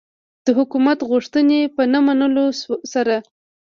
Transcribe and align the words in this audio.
د 0.45 0.47
حکومت 0.57 0.99
غوښتنې 1.09 1.59
په 1.75 1.81
نه 1.91 1.99
منلو 2.05 2.45
سره. 2.93 3.15